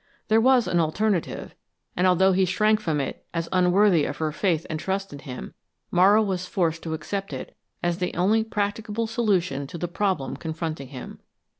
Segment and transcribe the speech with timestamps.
[0.29, 1.53] There was an alternative,
[1.95, 5.53] and although he shrank from it as unworthy of her faith and trust in him,
[5.91, 10.87] Morrow was forced to accept it as the only practicable solution to the problem confronting
[10.87, 11.19] him.